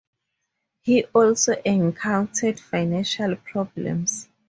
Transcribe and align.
He 0.79 1.03
also 1.13 1.61
encountered 1.63 2.59
financial 2.59 3.35
problems. 3.35 4.27